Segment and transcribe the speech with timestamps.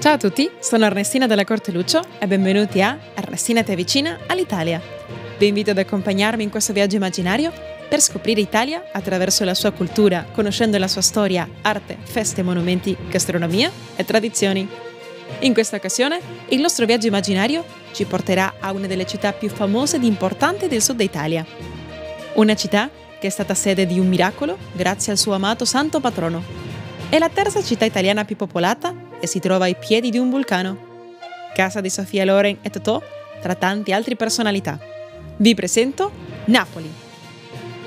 [0.00, 4.80] Ciao a tutti, sono Ernestina della Corte Lucio e benvenuti a Ernestina ti avvicina all'Italia.
[5.36, 7.52] Vi invito ad accompagnarmi in questo viaggio immaginario
[7.88, 13.72] per scoprire Italia attraverso la sua cultura, conoscendo la sua storia, arte, feste, monumenti, gastronomia
[13.96, 14.68] e tradizioni.
[15.40, 16.20] In questa occasione,
[16.50, 20.80] il nostro viaggio immaginario ci porterà a una delle città più famose ed importanti del
[20.80, 21.44] sud Italia.
[22.34, 22.88] Una città
[23.18, 26.44] che è stata sede di un miracolo grazie al suo amato santo patrono.
[27.08, 30.86] È la terza città italiana più popolata e si trova ai piedi di un vulcano.
[31.54, 33.02] Casa di Sofia Loren e Totò,
[33.40, 34.78] tra tante altre personalità.
[35.36, 36.10] Vi presento
[36.46, 36.90] Napoli.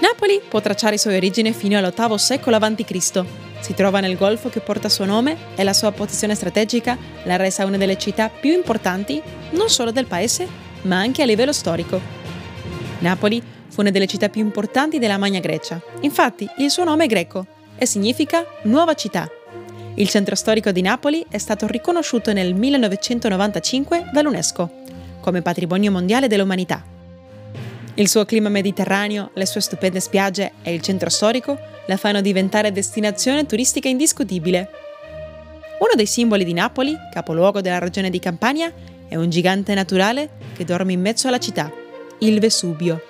[0.00, 3.24] Napoli può tracciare le sue origini fino all'VIII secolo a.C.
[3.60, 7.66] Si trova nel golfo che porta suo nome e la sua posizione strategica la resa
[7.66, 9.20] una delle città più importanti
[9.50, 10.48] non solo del paese,
[10.82, 12.00] ma anche a livello storico.
[13.00, 15.80] Napoli fu una delle città più importanti della Magna Grecia.
[16.00, 19.28] Infatti, il suo nome è greco e significa nuova città.
[19.94, 24.78] Il centro storico di Napoli è stato riconosciuto nel 1995 dall'UNESCO
[25.20, 26.82] come patrimonio mondiale dell'umanità.
[27.94, 32.72] Il suo clima mediterraneo, le sue stupende spiagge e il centro storico la fanno diventare
[32.72, 34.70] destinazione turistica indiscutibile.
[35.80, 38.72] Uno dei simboli di Napoli, capoluogo della regione di Campania,
[39.08, 41.70] è un gigante naturale che dorme in mezzo alla città,
[42.20, 43.02] il Vesubio.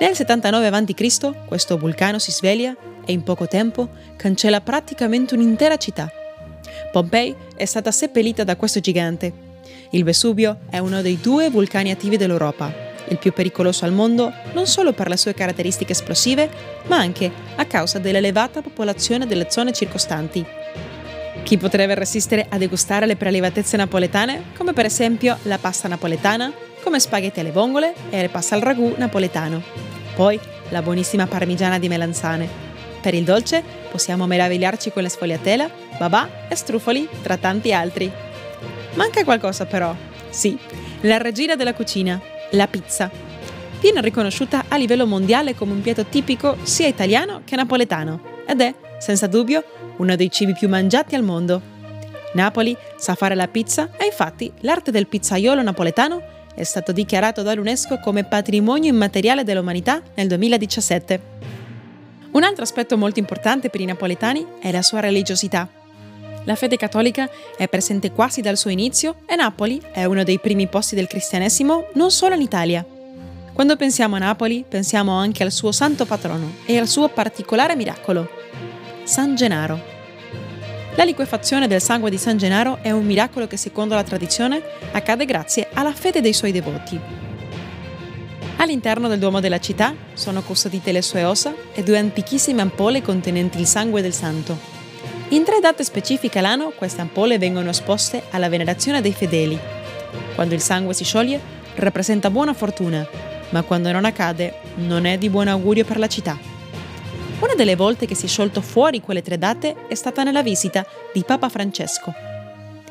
[0.00, 1.46] Nel 79 a.C.
[1.46, 2.74] questo vulcano si sveglia
[3.04, 6.10] e in poco tempo cancella praticamente un'intera città.
[6.90, 9.32] Pompei è stata seppellita da questo gigante.
[9.90, 14.66] Il Vesuvio è uno dei due vulcani attivi dell'Europa, il più pericoloso al mondo non
[14.66, 16.48] solo per le sue caratteristiche esplosive,
[16.86, 20.44] ma anche a causa dell'elevata popolazione delle zone circostanti.
[21.42, 26.50] Chi potrebbe resistere a degustare le prelibatezze napoletane, come per esempio la pasta napoletana,
[26.82, 29.62] come spaghetti alle vongole e le pasta al ragù napoletano.
[30.14, 32.63] Poi la buonissima parmigiana di melanzane,
[33.04, 38.10] per il dolce possiamo meravigliarci con le sfogliatella, babà e strufoli, tra tanti altri.
[38.94, 39.94] Manca qualcosa però.
[40.30, 40.58] Sì,
[41.02, 42.18] la regina della cucina,
[42.52, 43.10] la pizza.
[43.78, 48.74] Viene riconosciuta a livello mondiale come un piatto tipico sia italiano che napoletano ed è,
[48.98, 49.62] senza dubbio,
[49.98, 51.60] uno dei cibi più mangiati al mondo.
[52.32, 56.22] Napoli sa fare la pizza e infatti l'arte del pizzaiolo napoletano
[56.54, 61.63] è stato dichiarato dall'UNESCO come patrimonio immateriale dell'umanità nel 2017.
[62.34, 65.68] Un altro aspetto molto importante per i napoletani è la sua religiosità.
[66.46, 70.66] La fede cattolica è presente quasi dal suo inizio e Napoli è uno dei primi
[70.66, 72.84] posti del cristianesimo non solo in Italia.
[73.52, 78.28] Quando pensiamo a Napoli, pensiamo anche al suo santo patrono e al suo particolare miracolo,
[79.04, 79.80] San Genaro.
[80.96, 85.24] La liquefazione del sangue di San Genaro è un miracolo che secondo la tradizione accade
[85.24, 87.23] grazie alla fede dei suoi devoti.
[88.64, 93.58] All'interno del Duomo della città sono custodite le sue ossa e due antichissime ampolle contenenti
[93.60, 94.58] il sangue del santo.
[95.28, 99.58] In tre date specifiche all'anno queste ampolle vengono esposte alla venerazione dei fedeli.
[100.34, 101.38] Quando il sangue si scioglie
[101.74, 103.06] rappresenta buona fortuna,
[103.50, 106.38] ma quando non accade non è di buon augurio per la città.
[107.40, 110.86] Una delle volte che si è sciolto fuori quelle tre date è stata nella visita
[111.12, 112.14] di Papa Francesco.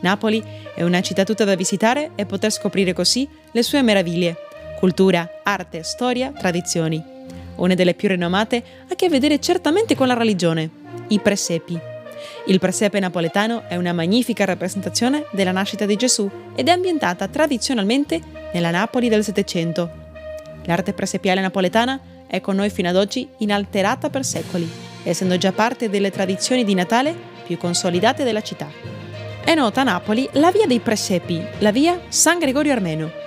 [0.00, 4.36] Napoli è una città tutta da visitare e poter scoprire così le sue meraviglie,
[4.84, 7.02] cultura, arte, storia, tradizioni.
[7.54, 10.68] Una delle più rinomate ha a che vedere certamente con la religione,
[11.08, 11.80] i presepi.
[12.48, 18.20] Il presepe napoletano è una magnifica rappresentazione della nascita di Gesù ed è ambientata tradizionalmente
[18.52, 19.90] nella Napoli del Settecento.
[20.64, 24.70] L'arte presepiale napoletana è con noi fino ad oggi inalterata per secoli,
[25.02, 27.16] essendo già parte delle tradizioni di Natale
[27.46, 28.68] più consolidate della città.
[29.42, 33.22] È nota a Napoli la via dei presepi, la via San Gregorio Armeno,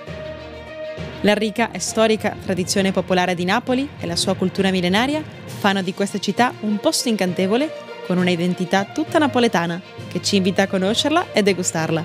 [1.22, 5.94] la ricca e storica tradizione popolare di Napoli e la sua cultura millenaria fanno di
[5.94, 7.70] questa città un posto incantevole
[8.06, 12.04] con una identità tutta napoletana che ci invita a conoscerla e degustarla.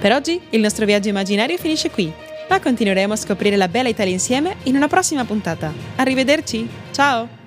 [0.00, 2.10] Per oggi il nostro viaggio immaginario finisce qui,
[2.48, 5.72] ma continueremo a scoprire la bella Italia insieme in una prossima puntata.
[5.96, 7.39] Arrivederci, ciao!